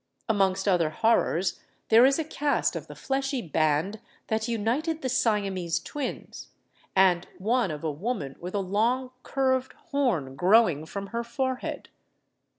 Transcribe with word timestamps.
Amongst 0.27 0.67
other 0.67 0.89
horrors, 0.89 1.59
there 1.89 2.07
is 2.07 2.17
a 2.17 2.23
cast 2.23 2.75
of 2.75 2.87
the 2.87 2.95
fleshy 2.95 3.39
band 3.39 3.99
that 4.29 4.47
united 4.47 5.03
the 5.03 5.09
Siamese 5.09 5.77
twins, 5.79 6.47
and 6.95 7.27
one 7.37 7.69
of 7.69 7.83
a 7.83 7.91
woman 7.91 8.35
with 8.39 8.55
a 8.55 8.61
long 8.61 9.11
curved 9.21 9.73
horn 9.73 10.35
growing 10.35 10.87
from 10.87 11.09
her 11.13 11.23
forehead. 11.23 11.89